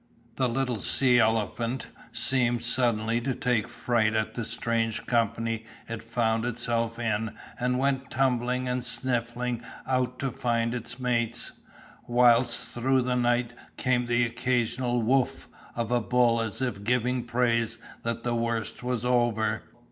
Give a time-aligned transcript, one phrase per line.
[0.33, 6.43] The little sea elephant seemed suddenly to take fright at the strange company it found
[6.43, 11.51] itself in and went tumbling and sniffing out to find its mates,
[12.07, 17.77] whilst through the night came the occasional "woof" of a bull as if giving praise
[18.01, 19.61] that the worst was over.